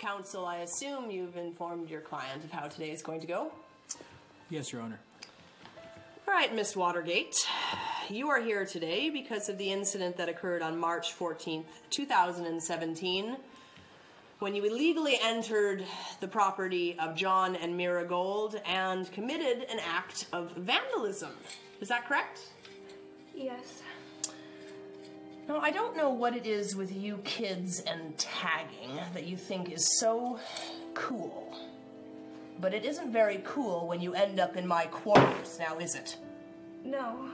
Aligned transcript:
Counsel, 0.00 0.46
I 0.46 0.60
assume 0.60 1.10
you've 1.10 1.36
informed 1.36 1.90
your 1.90 2.00
client 2.00 2.42
of 2.42 2.50
how 2.50 2.68
today 2.68 2.90
is 2.90 3.02
going 3.02 3.20
to 3.20 3.26
go? 3.26 3.52
Yes, 4.48 4.72
Your 4.72 4.80
Honor. 4.80 4.98
All 6.26 6.32
right, 6.32 6.54
Miss 6.54 6.74
Watergate. 6.74 7.46
You 8.08 8.30
are 8.30 8.40
here 8.40 8.64
today 8.64 9.10
because 9.10 9.50
of 9.50 9.58
the 9.58 9.70
incident 9.70 10.16
that 10.16 10.30
occurred 10.30 10.62
on 10.62 10.78
March 10.78 11.18
14th, 11.18 11.64
2017, 11.90 13.36
when 14.38 14.54
you 14.54 14.64
illegally 14.64 15.18
entered 15.22 15.84
the 16.20 16.28
property 16.28 16.98
of 16.98 17.14
John 17.14 17.54
and 17.56 17.76
Mira 17.76 18.06
Gold 18.06 18.58
and 18.64 19.12
committed 19.12 19.66
an 19.70 19.80
act 19.86 20.28
of 20.32 20.52
vandalism. 20.52 21.32
Is 21.82 21.88
that 21.88 22.08
correct? 22.08 22.40
Yes. 23.34 23.79
Now, 25.50 25.58
I 25.58 25.72
don't 25.72 25.96
know 25.96 26.10
what 26.10 26.36
it 26.36 26.46
is 26.46 26.76
with 26.76 26.94
you 26.94 27.18
kids 27.24 27.80
and 27.80 28.16
tagging 28.16 29.00
that 29.12 29.26
you 29.26 29.36
think 29.36 29.72
is 29.72 29.98
so 29.98 30.38
cool. 30.94 31.58
But 32.60 32.72
it 32.72 32.84
isn't 32.84 33.10
very 33.10 33.42
cool 33.44 33.88
when 33.88 34.00
you 34.00 34.14
end 34.14 34.38
up 34.38 34.56
in 34.56 34.64
my 34.64 34.86
quarters, 34.86 35.58
now 35.58 35.76
is 35.78 35.96
it? 35.96 36.16
No. 36.84 37.30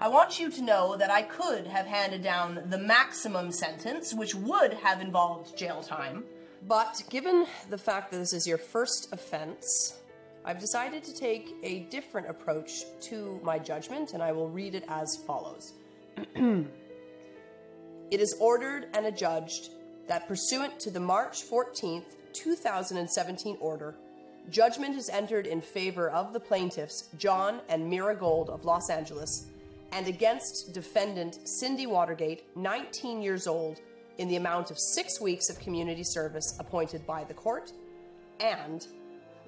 I 0.00 0.08
want 0.08 0.40
you 0.40 0.50
to 0.50 0.62
know 0.62 0.96
that 0.96 1.12
I 1.12 1.22
could 1.22 1.64
have 1.68 1.86
handed 1.86 2.24
down 2.24 2.60
the 2.70 2.78
maximum 2.78 3.52
sentence, 3.52 4.12
which 4.12 4.34
would 4.34 4.72
have 4.72 5.00
involved 5.00 5.56
jail 5.56 5.80
time. 5.80 6.24
But 6.66 7.04
given 7.08 7.46
the 7.70 7.78
fact 7.78 8.10
that 8.10 8.18
this 8.18 8.32
is 8.32 8.48
your 8.48 8.58
first 8.58 9.12
offense, 9.12 10.00
I've 10.44 10.58
decided 10.58 11.04
to 11.04 11.14
take 11.14 11.54
a 11.62 11.84
different 11.84 12.28
approach 12.28 12.82
to 13.02 13.40
my 13.44 13.60
judgment, 13.60 14.12
and 14.12 14.24
I 14.24 14.32
will 14.32 14.48
read 14.48 14.74
it 14.74 14.82
as 14.88 15.16
follows. 15.24 15.74
It 18.10 18.20
is 18.20 18.36
ordered 18.38 18.88
and 18.94 19.06
adjudged 19.06 19.70
that 20.08 20.28
pursuant 20.28 20.78
to 20.80 20.90
the 20.90 21.00
March 21.00 21.42
14th, 21.42 22.04
2017 22.32 23.56
order, 23.60 23.94
judgment 24.50 24.96
is 24.96 25.08
entered 25.08 25.46
in 25.46 25.60
favor 25.60 26.10
of 26.10 26.32
the 26.32 26.40
plaintiffs, 26.40 27.08
John 27.16 27.60
and 27.68 27.88
Mira 27.88 28.14
Gold 28.14 28.50
of 28.50 28.64
Los 28.64 28.90
Angeles, 28.90 29.46
and 29.92 30.06
against 30.06 30.72
defendant 30.74 31.38
Cindy 31.48 31.86
Watergate, 31.86 32.44
19 32.56 33.22
years 33.22 33.46
old, 33.46 33.80
in 34.18 34.28
the 34.28 34.36
amount 34.36 34.70
of 34.70 34.78
six 34.78 35.20
weeks 35.20 35.48
of 35.48 35.58
community 35.58 36.04
service 36.04 36.56
appointed 36.60 37.06
by 37.06 37.24
the 37.24 37.34
court, 37.34 37.72
and 38.40 38.86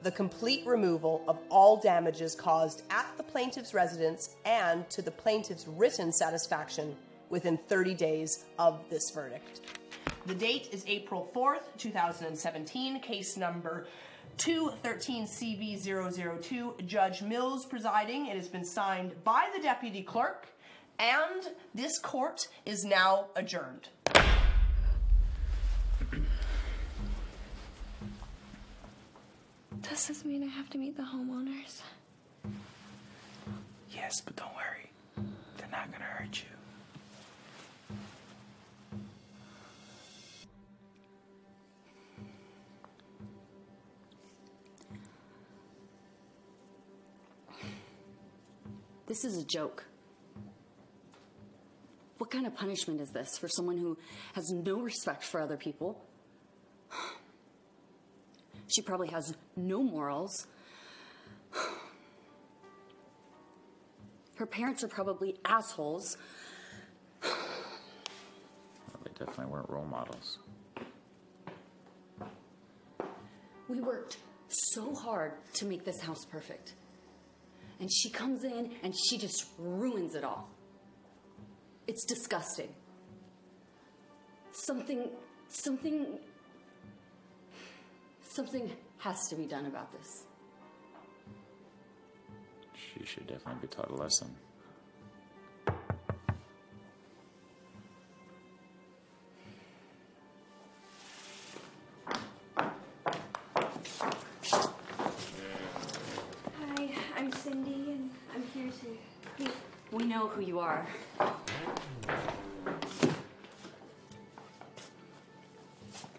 the 0.03 0.11
complete 0.11 0.65
removal 0.67 1.23
of 1.29 1.39
all 1.51 1.77
damages 1.77 2.35
caused 2.35 2.83
at 2.91 3.07
the 3.17 3.23
plaintiff's 3.23 3.75
residence 3.75 4.37
and 4.45 4.89
to 4.91 5.03
the 5.03 5.11
plaintiff's 5.11 5.67
written 5.69 6.13
satisfaction 6.13 6.97
within 7.31 7.57
30 7.57 7.95
days 7.95 8.45
of 8.59 8.81
this 8.91 9.11
verdict. 9.11 9.61
The 10.27 10.35
date 10.35 10.69
is 10.73 10.85
April 10.87 11.31
4th, 11.35 11.77
2017, 11.79 13.01
case 13.01 13.37
number 13.37 13.87
213CV002. 14.39 16.87
Judge 16.87 17.23
Mills 17.23 17.65
presiding. 17.65 18.27
It 18.27 18.37
has 18.37 18.49
been 18.49 18.65
signed 18.65 19.13
by 19.25 19.49
the 19.55 19.63
deputy 19.63 20.03
clerk, 20.03 20.49
and 20.99 21.49
this 21.75 21.99
court 21.99 22.49
is 22.65 22.85
now 22.85 23.27
adjourned. 23.37 23.89
Does 29.83 30.07
this 30.09 30.25
mean 30.25 30.43
I 30.43 30.47
have 30.49 30.69
to 30.71 30.79
meet 30.79 30.97
the 30.97 31.03
homeowners? 31.05 31.83
Yes, 33.91 34.21
but 34.25 34.35
don't 34.37 34.55
worry. 34.55 34.91
They're 35.57 35.69
not 35.71 35.91
gonna 35.93 36.05
hurt 36.05 36.43
you. 36.43 36.56
This 49.17 49.33
is 49.33 49.39
a 49.39 49.47
joke. 49.47 49.87
What 52.19 52.31
kind 52.31 52.47
of 52.47 52.55
punishment 52.55 53.01
is 53.01 53.09
this 53.09 53.39
for 53.39 53.49
someone 53.49 53.79
who 53.79 53.97
has 54.35 54.51
no 54.51 54.79
respect 54.81 55.25
for 55.25 55.41
other 55.41 55.57
people? 55.57 56.05
She 58.69 58.83
probably 58.83 59.09
has 59.09 59.35
no 59.57 59.83
morals. 59.83 60.47
Her 64.35 64.45
parents 64.45 64.85
are 64.85 64.89
probably 64.89 65.37
assholes. 65.47 66.19
Well, 67.23 69.01
they 69.03 69.13
definitely 69.13 69.47
weren't 69.47 69.71
role 69.71 69.87
models. 69.87 70.41
We 73.67 73.81
worked 73.81 74.19
so 74.49 74.95
hard 74.95 75.33
to 75.55 75.65
make 75.65 75.87
this 75.87 76.03
house 76.03 76.27
perfect. 76.27 76.75
And 77.81 77.93
she 77.93 78.11
comes 78.11 78.45
in 78.45 78.73
and 78.83 78.95
she 78.97 79.19
just 79.19 79.47
ruins 79.59 80.15
it 80.15 80.25
all. 80.25 80.49
It's 81.87 82.05
disgusting. 82.05 82.75
Something, 84.53 85.11
something, 85.49 86.19
something 88.23 88.73
has 88.99 89.29
to 89.29 89.37
be 89.37 89.45
done 89.47 89.67
about 89.67 89.93
this. 89.93 90.25
She 92.75 93.05
should 93.05 93.27
definitely 93.27 93.61
be 93.63 93.69
taught 93.69 93.91
a 93.91 93.95
lesson. 93.95 94.35
Who 110.37 110.43
you 110.43 110.59
are. 110.59 110.87
Come 111.19 111.33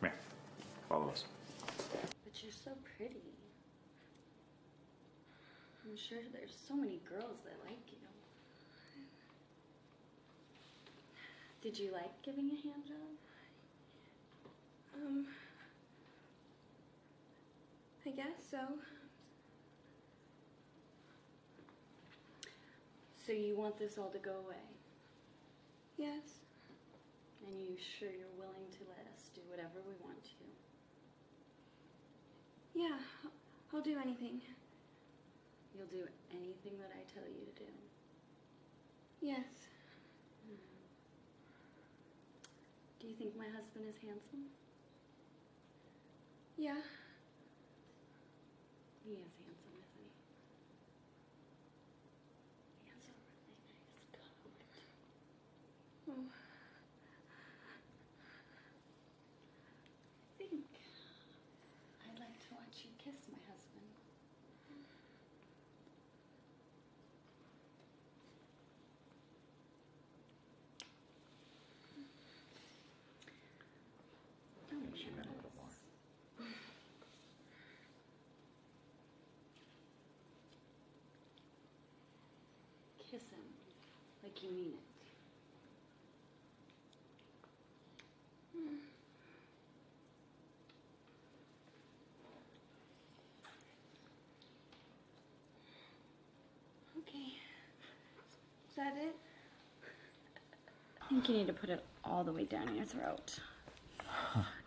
here. 0.02 0.14
Follow 0.90 1.10
us. 1.10 1.26
But 2.26 2.42
you're 2.42 2.52
so 2.52 2.72
pretty. 2.98 3.22
I'm 5.86 5.96
sure 5.96 6.18
there's 6.34 6.58
so 6.68 6.76
many 6.76 7.00
girls 7.08 7.42
that 7.46 7.54
like 7.64 7.78
you. 7.92 7.98
Did 11.62 11.78
you 11.78 11.92
like 11.92 12.20
giving 12.24 12.50
a 12.50 12.56
hand 12.56 12.88
job? 12.88 13.18
Um. 14.96 15.28
I 18.04 18.10
guess 18.10 18.50
so. 18.50 18.58
So 23.28 23.34
you 23.34 23.58
want 23.58 23.78
this 23.78 23.98
all 23.98 24.08
to 24.16 24.20
go 24.20 24.32
away? 24.48 24.64
Yes. 25.98 26.40
And 27.46 27.60
you 27.60 27.76
sure 27.76 28.08
you're 28.08 28.40
willing 28.40 28.72
to 28.72 28.88
let 28.88 29.04
us 29.12 29.28
do 29.36 29.42
whatever 29.52 29.84
we 29.84 30.00
want 30.00 30.24
to? 30.24 30.48
Yeah, 32.74 32.96
I'll- 33.74 33.82
do 33.82 34.00
anything. 34.00 34.42
You'll 35.76 35.88
do 35.88 36.08
anything 36.32 36.80
that 36.80 36.92
I 36.92 37.04
tell 37.14 37.28
you 37.30 37.46
to 37.46 37.52
do. 37.60 37.70
Yes. 39.22 39.68
Hmm. 40.44 40.56
Do 43.00 43.08
you 43.08 43.14
think 43.14 43.38
my 43.38 43.48
husband 43.56 43.86
is 43.88 43.96
handsome? 44.02 44.46
Yeah. 46.58 46.82
He 49.06 49.12
is 49.12 49.20
handsome, 49.20 49.47
kiss 83.10 83.22
him 83.22 83.40
like 84.24 84.44
you 84.44 84.50
mean 84.52 84.74
it. 84.74 84.80
Okay, 96.98 97.34
is 98.68 98.76
that 98.76 98.94
it? 98.98 99.16
I 101.02 101.08
think 101.08 101.30
you 101.30 101.36
need 101.36 101.48
to 101.48 101.54
put 101.54 101.70
it 101.70 101.86
all 102.04 102.24
the 102.24 102.34
way 102.34 102.44
down 102.44 102.76
your 102.76 102.86
throat. 102.86 103.40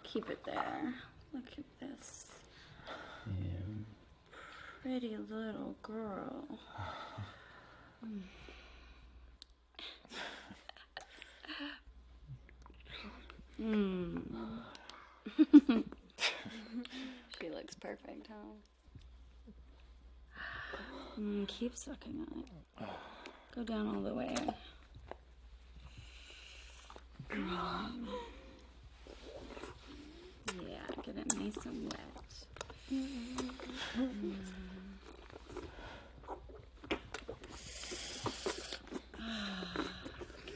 Keep 0.04 0.30
it 0.30 0.42
there. 0.44 0.94
Look 1.34 1.44
at 1.58 1.64
this. 1.80 2.26
Yeah. 3.26 3.74
Pretty 4.82 5.16
little 5.28 5.74
girl. 5.82 6.58
She 17.40 17.48
looks 17.50 17.74
perfect, 17.74 18.28
huh? 18.28 18.34
Mm, 21.18 21.46
keep 21.48 21.76
sucking 21.76 22.26
on 22.32 22.40
it. 22.40 22.46
Go 23.54 23.62
down 23.64 23.94
all 23.94 24.02
the 24.02 24.14
way. 24.14 24.34
Mm. 27.30 28.06
Yeah, 30.68 30.86
get 31.04 31.16
it 31.16 31.34
nice 31.36 31.64
and 31.66 31.84
wet. 31.84 32.00
Mm. 32.92 34.34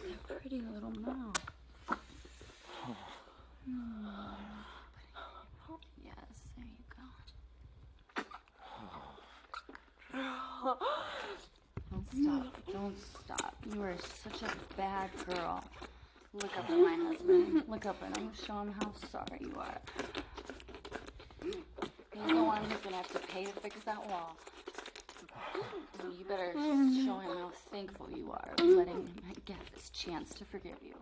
That 0.02 0.40
pretty 0.40 0.60
little 0.60 0.90
mouth. 1.00 1.38
Yes, 6.04 6.14
there 6.56 6.66
you 6.66 6.84
go. 6.90 7.02
Don't 11.90 12.06
stop. 12.12 12.72
Don't 12.72 12.98
stop. 13.24 13.53
You 13.72 13.82
are 13.82 13.96
such 14.22 14.42
a 14.42 14.76
bad 14.76 15.10
girl. 15.26 15.64
Look 16.34 16.58
up 16.58 16.68
at 16.68 16.78
my 16.78 16.94
husband. 16.94 17.62
Look 17.68 17.86
up 17.86 18.02
at 18.02 18.16
him. 18.16 18.30
Show 18.46 18.60
him 18.60 18.74
how 18.80 18.92
sorry 19.10 19.40
you 19.40 19.54
are. 19.58 19.80
He's 21.42 22.26
the 22.26 22.44
one 22.44 22.62
who's 22.64 22.80
gonna 22.80 22.96
have 22.96 23.12
to 23.12 23.18
pay 23.20 23.44
to 23.44 23.52
fix 23.52 23.76
that 23.84 24.06
wall. 24.08 24.36
So 26.00 26.08
you 26.18 26.24
better 26.24 26.52
show 26.52 27.18
him 27.18 27.38
how 27.38 27.52
thankful 27.70 28.08
you 28.14 28.30
are 28.32 28.50
for 28.58 28.64
letting 28.64 28.94
him 28.94 29.14
get 29.44 29.58
this 29.74 29.88
chance 29.90 30.34
to 30.34 30.44
forgive 30.44 30.76
you. 30.82 30.94